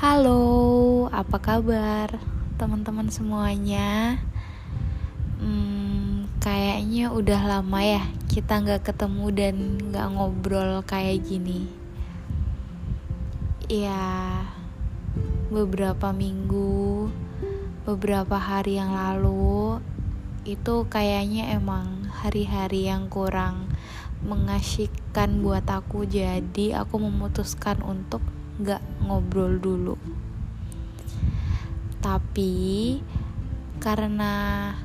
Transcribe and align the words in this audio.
Halo, 0.00 1.12
apa 1.12 1.36
kabar 1.36 2.16
teman-teman 2.56 3.12
semuanya? 3.12 4.16
Hmm, 5.36 6.24
kayaknya 6.40 7.12
udah 7.12 7.44
lama 7.44 7.84
ya 7.84 8.08
kita 8.32 8.64
nggak 8.64 8.80
ketemu 8.80 9.26
dan 9.28 9.56
nggak 9.92 10.08
ngobrol 10.16 10.80
kayak 10.88 11.20
gini. 11.20 11.68
Ya, 13.68 14.40
beberapa 15.52 16.16
minggu, 16.16 17.12
beberapa 17.84 18.40
hari 18.40 18.80
yang 18.80 18.96
lalu 18.96 19.84
itu 20.48 20.88
kayaknya 20.88 21.52
emang 21.60 22.08
hari-hari 22.08 22.88
yang 22.88 23.12
kurang 23.12 23.68
mengasyikkan 24.24 25.44
buat 25.44 25.68
aku 25.68 26.08
jadi 26.08 26.88
aku 26.88 26.96
memutuskan 26.96 27.84
untuk 27.84 28.24
gak 28.60 28.84
ngobrol 29.00 29.56
dulu 29.56 29.96
tapi 32.04 33.00
karena 33.80 34.32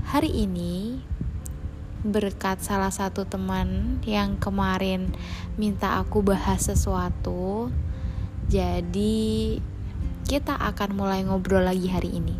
hari 0.08 0.48
ini 0.48 1.04
berkat 2.06 2.64
salah 2.64 2.94
satu 2.94 3.28
teman 3.28 4.00
yang 4.08 4.40
kemarin 4.40 5.12
minta 5.60 6.00
aku 6.00 6.24
bahas 6.24 6.64
sesuatu 6.64 7.68
jadi 8.48 9.58
kita 10.24 10.56
akan 10.56 10.90
mulai 10.96 11.28
ngobrol 11.28 11.66
lagi 11.66 11.92
hari 11.92 12.16
ini 12.16 12.36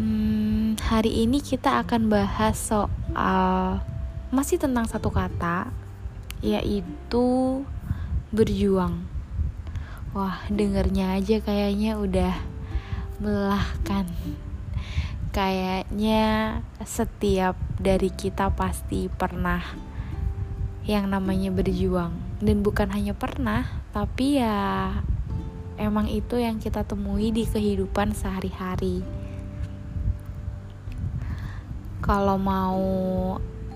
hmm, 0.00 0.80
hari 0.80 1.28
ini 1.28 1.44
kita 1.44 1.84
akan 1.84 2.08
bahas 2.08 2.56
soal 2.56 3.84
masih 4.32 4.56
tentang 4.56 4.88
satu 4.88 5.12
kata 5.12 5.68
yaitu 6.44 7.62
berjuang. 8.34 9.15
Wah, 10.16 10.40
dengernya 10.48 11.20
aja 11.20 11.44
kayaknya 11.44 12.00
udah 12.00 12.40
melelahkan. 13.20 14.08
Kayaknya 15.28 16.24
setiap 16.88 17.52
dari 17.76 18.08
kita 18.08 18.48
pasti 18.48 19.12
pernah 19.12 19.60
yang 20.88 21.12
namanya 21.12 21.52
berjuang 21.52 22.16
dan 22.40 22.64
bukan 22.64 22.88
hanya 22.96 23.12
pernah, 23.12 23.68
tapi 23.92 24.40
ya 24.40 24.88
emang 25.76 26.08
itu 26.08 26.40
yang 26.40 26.56
kita 26.64 26.80
temui 26.88 27.28
di 27.28 27.44
kehidupan 27.44 28.16
sehari-hari. 28.16 29.04
Kalau 32.00 32.40
mau 32.40 32.80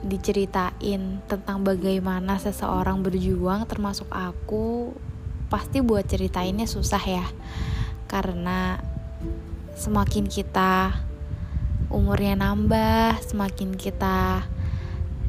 diceritain 0.01 1.21
tentang 1.29 1.61
bagaimana 1.61 2.41
seseorang 2.41 3.05
berjuang 3.05 3.69
termasuk 3.69 4.09
aku 4.09 4.97
pasti 5.51 5.83
buat 5.83 6.07
ceritainnya 6.07 6.65
susah 6.65 7.03
ya. 7.03 7.27
Karena 8.07 8.79
semakin 9.77 10.31
kita 10.31 10.95
umurnya 11.91 12.39
nambah 12.39 13.19
semakin 13.27 13.75
kita 13.75 14.47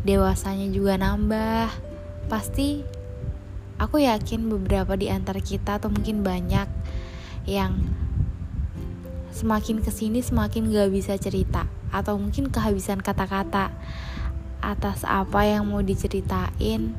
dewasanya 0.06 0.70
juga 0.70 0.94
nambah 0.98 1.74
pasti 2.30 2.86
aku 3.82 4.06
yakin 4.06 4.46
beberapa 4.46 4.94
di 4.94 5.10
antara 5.10 5.42
kita 5.42 5.82
atau 5.82 5.90
mungkin 5.90 6.22
banyak 6.22 6.70
yang 7.50 7.82
semakin 9.34 9.82
ke 9.82 9.90
sini 9.90 10.22
semakin 10.22 10.70
gak 10.70 10.94
bisa 10.94 11.18
cerita 11.18 11.66
atau 11.90 12.22
mungkin 12.22 12.54
kehabisan 12.54 13.02
kata-kata 13.02 13.74
atas 14.62 15.02
apa 15.02 15.42
yang 15.50 15.66
mau 15.66 15.82
diceritain 15.82 16.94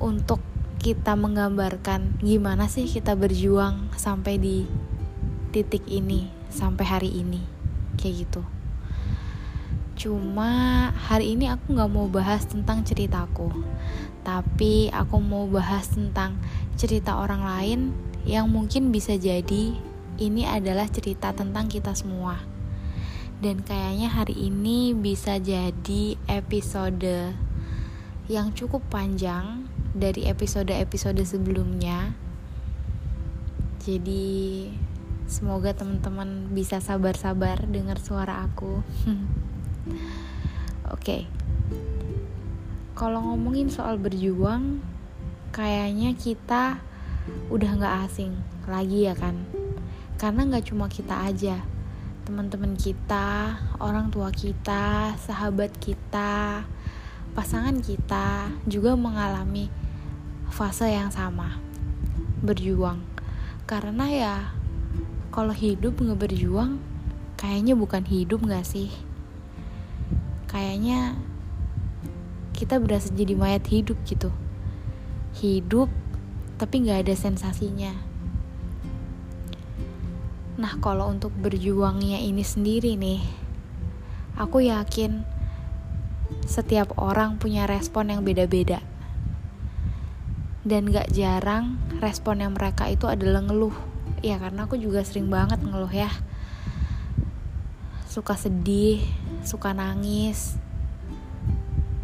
untuk 0.00 0.40
kita 0.86 1.18
menggambarkan 1.18 2.22
gimana 2.22 2.70
sih 2.70 2.86
kita 2.86 3.18
berjuang 3.18 3.90
sampai 3.98 4.38
di 4.38 4.62
titik 5.50 5.82
ini 5.90 6.30
sampai 6.46 6.86
hari 6.86 7.10
ini. 7.10 7.42
Kayak 7.98 8.14
gitu. 8.22 8.42
Cuma 9.98 10.46
hari 10.94 11.34
ini 11.34 11.50
aku 11.50 11.74
nggak 11.74 11.90
mau 11.90 12.06
bahas 12.06 12.46
tentang 12.46 12.86
ceritaku. 12.86 13.50
Tapi 14.22 14.86
aku 14.94 15.18
mau 15.18 15.50
bahas 15.50 15.90
tentang 15.90 16.38
cerita 16.78 17.18
orang 17.18 17.42
lain 17.42 17.80
yang 18.22 18.46
mungkin 18.46 18.94
bisa 18.94 19.18
jadi 19.18 19.74
ini 20.22 20.46
adalah 20.46 20.86
cerita 20.86 21.34
tentang 21.34 21.66
kita 21.66 21.98
semua. 21.98 22.38
Dan 23.42 23.66
kayaknya 23.66 24.06
hari 24.06 24.38
ini 24.38 24.94
bisa 24.94 25.42
jadi 25.42 26.14
episode 26.30 27.34
yang 28.30 28.54
cukup 28.54 28.86
panjang 28.86 29.66
dari 29.96 30.28
episode-episode 30.28 31.24
sebelumnya. 31.24 32.12
Jadi 33.80 34.68
semoga 35.24 35.72
teman-teman 35.72 36.52
bisa 36.52 36.84
sabar-sabar 36.84 37.64
dengar 37.64 37.96
suara 37.96 38.44
aku. 38.44 38.84
Oke. 40.92 41.00
okay. 41.00 41.22
Kalau 42.92 43.24
ngomongin 43.24 43.72
soal 43.72 43.96
berjuang, 43.96 44.84
kayaknya 45.52 46.12
kita 46.12 46.80
udah 47.48 47.70
nggak 47.76 47.96
asing 48.08 48.36
lagi 48.68 49.08
ya 49.08 49.16
kan? 49.16 49.48
Karena 50.20 50.48
nggak 50.48 50.72
cuma 50.72 50.88
kita 50.88 51.28
aja, 51.28 51.60
teman-teman 52.24 52.72
kita, 52.76 53.60
orang 53.80 54.08
tua 54.08 54.32
kita, 54.32 55.12
sahabat 55.20 55.76
kita, 55.76 56.64
pasangan 57.36 57.84
kita 57.84 58.48
juga 58.64 58.96
mengalami 58.96 59.68
fase 60.56 60.88
yang 60.88 61.12
sama, 61.12 61.60
berjuang. 62.40 63.04
Karena 63.68 64.08
ya, 64.08 64.36
kalau 65.28 65.52
hidup 65.52 66.00
nggak 66.00 66.16
berjuang, 66.16 66.80
kayaknya 67.36 67.76
bukan 67.76 68.08
hidup 68.08 68.40
nggak 68.40 68.64
sih? 68.64 68.88
Kayaknya 70.48 71.20
kita 72.56 72.80
berasa 72.80 73.12
jadi 73.12 73.36
mayat 73.36 73.68
hidup 73.68 74.00
gitu. 74.08 74.32
Hidup, 75.36 75.92
tapi 76.56 76.88
nggak 76.88 77.04
ada 77.04 77.12
sensasinya 77.12 78.16
Nah, 80.56 80.72
kalau 80.80 81.12
untuk 81.12 81.36
berjuangnya 81.36 82.16
ini 82.16 82.40
sendiri 82.40 82.96
nih, 82.96 83.20
aku 84.40 84.64
yakin 84.64 85.20
setiap 86.48 86.96
orang 86.96 87.36
punya 87.36 87.68
respon 87.68 88.08
yang 88.08 88.24
beda-beda. 88.24 88.80
Dan 90.66 90.90
gak 90.90 91.14
jarang 91.14 91.78
respon 92.02 92.42
yang 92.42 92.58
mereka 92.58 92.90
itu 92.90 93.06
adalah 93.06 93.38
ngeluh. 93.46 93.74
Ya 94.18 94.42
karena 94.42 94.66
aku 94.66 94.74
juga 94.74 95.06
sering 95.06 95.30
banget 95.30 95.62
ngeluh 95.62 95.94
ya. 95.94 96.10
Suka 98.10 98.34
sedih, 98.34 99.06
suka 99.46 99.70
nangis. 99.70 100.58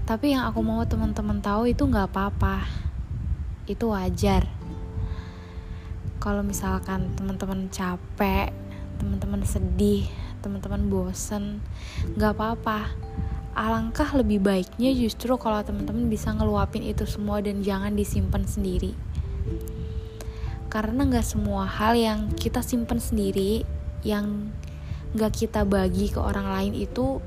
Tapi 0.06 0.38
yang 0.38 0.46
aku 0.46 0.62
mau 0.62 0.86
teman-teman 0.86 1.42
tahu 1.42 1.74
itu 1.74 1.82
gak 1.90 2.14
apa-apa. 2.14 2.62
Itu 3.66 3.90
wajar 3.90 4.62
kalau 6.22 6.46
misalkan 6.46 7.10
teman-teman 7.18 7.66
capek 7.66 8.54
teman-teman 9.02 9.42
sedih 9.42 10.06
teman-teman 10.38 10.86
bosen 10.86 11.58
nggak 12.14 12.38
apa-apa 12.38 12.94
alangkah 13.52 14.08
lebih 14.16 14.40
baiknya 14.40 14.96
justru 14.96 15.36
kalau 15.36 15.60
teman-teman 15.60 16.08
bisa 16.08 16.32
ngeluapin 16.32 16.80
itu 16.80 17.04
semua 17.04 17.44
dan 17.44 17.60
jangan 17.60 17.92
disimpan 17.92 18.48
sendiri. 18.48 18.96
Karena 20.72 21.04
nggak 21.04 21.26
semua 21.26 21.68
hal 21.68 21.92
yang 21.92 22.32
kita 22.32 22.64
simpan 22.64 22.96
sendiri 22.96 23.60
yang 24.00 24.48
nggak 25.12 25.44
kita 25.44 25.68
bagi 25.68 26.08
ke 26.08 26.16
orang 26.16 26.48
lain 26.48 26.72
itu 26.72 27.20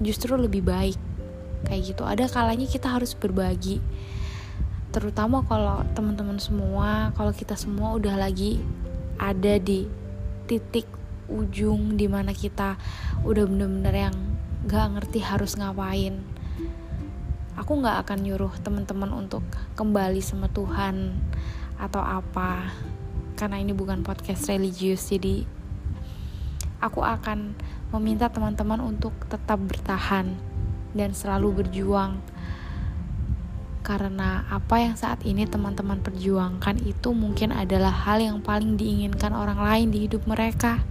justru 0.00 0.40
lebih 0.40 0.64
baik. 0.64 0.96
Kayak 1.68 1.82
gitu. 1.92 2.02
Ada 2.08 2.32
kalanya 2.32 2.64
kita 2.64 2.88
harus 2.88 3.12
berbagi. 3.12 3.84
Terutama 4.96 5.44
kalau 5.44 5.84
teman-teman 5.92 6.40
semua 6.40 7.12
kalau 7.12 7.36
kita 7.36 7.52
semua 7.52 7.92
udah 8.00 8.16
lagi 8.16 8.64
ada 9.20 9.60
di 9.60 9.84
titik 10.48 10.88
ujung 11.28 12.00
di 12.00 12.06
mana 12.08 12.32
kita 12.32 12.78
udah 13.26 13.44
bener-bener 13.44 14.08
yang 14.08 14.16
gak 14.66 14.98
ngerti 14.98 15.22
harus 15.22 15.54
ngapain 15.54 16.20
aku 17.56 17.72
gak 17.80 18.06
akan 18.06 18.18
nyuruh 18.26 18.52
teman-teman 18.60 19.10
untuk 19.14 19.46
kembali 19.78 20.18
sama 20.20 20.50
Tuhan 20.50 21.14
atau 21.78 22.02
apa 22.02 22.74
karena 23.38 23.62
ini 23.62 23.72
bukan 23.72 24.02
podcast 24.02 24.50
religius 24.50 25.08
jadi 25.08 25.46
aku 26.82 27.00
akan 27.00 27.56
meminta 27.94 28.28
teman-teman 28.28 28.82
untuk 28.82 29.14
tetap 29.30 29.56
bertahan 29.62 30.36
dan 30.92 31.10
selalu 31.14 31.62
berjuang 31.64 32.20
karena 33.86 34.42
apa 34.50 34.82
yang 34.82 34.98
saat 34.98 35.22
ini 35.22 35.46
teman-teman 35.46 36.02
perjuangkan 36.02 36.82
itu 36.82 37.14
mungkin 37.14 37.54
adalah 37.54 37.94
hal 37.94 38.18
yang 38.18 38.42
paling 38.42 38.74
diinginkan 38.74 39.30
orang 39.30 39.62
lain 39.62 39.94
di 39.94 40.10
hidup 40.10 40.26
mereka. 40.26 40.82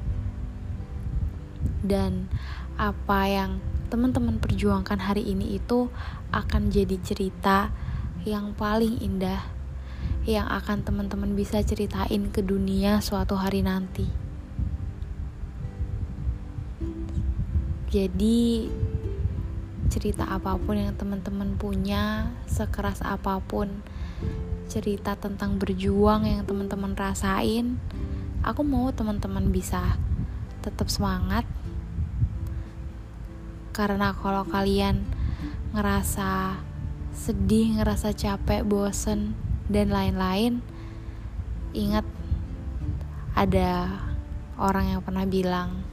Dan 1.83 2.31
apa 2.75 3.19
yang 3.27 3.63
teman-teman 3.87 4.41
perjuangkan 4.41 4.99
hari 4.99 5.23
ini 5.23 5.55
itu 5.55 5.87
akan 6.35 6.67
jadi 6.67 6.99
cerita 6.99 7.71
yang 8.27 8.57
paling 8.57 8.99
indah, 8.99 9.39
yang 10.27 10.49
akan 10.49 10.83
teman-teman 10.83 11.37
bisa 11.37 11.61
ceritain 11.61 12.27
ke 12.33 12.41
dunia 12.43 12.99
suatu 12.99 13.37
hari 13.39 13.63
nanti. 13.63 14.09
Jadi 17.95 18.67
cerita 19.87 20.27
apa 20.27 20.59
pun 20.59 20.75
yang 20.75 20.97
teman-teman 20.99 21.55
punya, 21.55 22.33
sekeras 22.49 22.99
apa 22.99 23.39
pun 23.39 23.71
cerita 24.67 25.15
tentang 25.15 25.61
berjuang 25.61 26.27
yang 26.27 26.43
teman-teman 26.43 26.97
rasain, 26.97 27.79
aku 28.43 28.65
mau 28.65 28.91
teman-teman 28.91 29.47
bisa 29.53 29.95
tetap 30.65 30.89
semangat. 30.89 31.45
Karena 33.75 34.15
kalau 34.15 34.47
kalian 34.47 35.03
ngerasa 35.75 36.63
sedih, 37.11 37.75
ngerasa 37.75 38.15
capek, 38.15 38.63
bosen, 38.63 39.35
dan 39.67 39.91
lain-lain 39.91 40.63
ingat 41.75 42.07
ada 43.35 43.99
orang 44.55 44.95
yang 44.95 45.01
pernah 45.03 45.27
bilang 45.27 45.83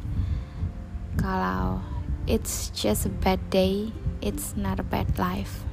kalau 1.18 1.82
it's 2.30 2.70
just 2.70 3.02
a 3.02 3.10
bad 3.10 3.42
day 3.50 3.90
it's 4.22 4.54
not 4.54 4.78
a 4.78 4.86
bad 4.86 5.10
life. 5.18 5.66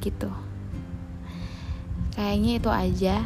Gitu. 0.00 0.32
Kayaknya 2.16 2.52
itu 2.56 2.70
aja 2.72 3.16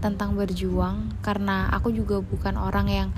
tentang 0.00 0.32
berjuang 0.32 1.12
karena 1.20 1.68
aku 1.68 1.92
juga 1.92 2.24
bukan 2.24 2.56
orang 2.56 2.88
yang 2.88 3.08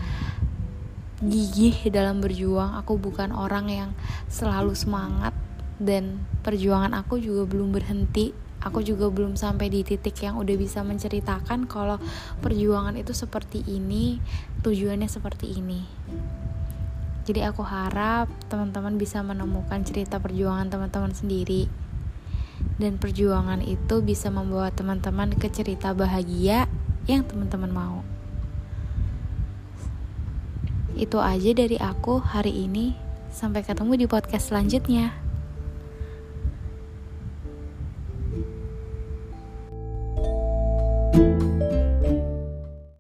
gigih 1.23 1.89
dalam 1.95 2.19
berjuang 2.19 2.75
aku 2.75 2.99
bukan 2.99 3.31
orang 3.31 3.71
yang 3.71 3.91
selalu 4.27 4.75
semangat 4.75 5.31
dan 5.79 6.23
perjuangan 6.43 6.95
aku 6.99 7.23
juga 7.23 7.47
belum 7.47 7.71
berhenti 7.71 8.35
aku 8.63 8.79
juga 8.87 9.11
belum 9.11 9.35
sampai 9.35 9.67
di 9.69 9.83
titik 9.83 10.23
yang 10.23 10.39
udah 10.39 10.55
bisa 10.55 10.87
menceritakan 10.87 11.67
kalau 11.67 11.99
perjuangan 12.39 12.95
itu 12.95 13.11
seperti 13.11 13.67
ini, 13.67 14.23
tujuannya 14.63 15.11
seperti 15.11 15.59
ini. 15.59 15.83
Jadi 17.23 17.43
aku 17.43 17.63
harap 17.63 18.31
teman-teman 18.51 18.99
bisa 18.99 19.23
menemukan 19.23 19.83
cerita 19.87 20.19
perjuangan 20.19 20.71
teman-teman 20.71 21.15
sendiri. 21.15 21.71
Dan 22.79 22.99
perjuangan 22.99 23.63
itu 23.63 24.03
bisa 24.03 24.31
membawa 24.31 24.71
teman-teman 24.71 25.35
ke 25.35 25.51
cerita 25.51 25.95
bahagia 25.95 26.67
yang 27.07 27.27
teman-teman 27.27 27.71
mau. 27.71 28.12
Itu 31.03 31.19
aja 31.19 31.51
dari 31.51 31.75
aku 31.83 32.23
hari 32.23 32.55
ini. 32.63 32.95
Sampai 33.35 33.67
ketemu 33.67 33.99
di 33.99 34.07
podcast 34.07 34.55
selanjutnya. 34.55 35.22